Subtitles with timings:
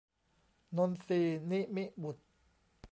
[0.77, 2.23] นนทรีย์ นิมิบุตร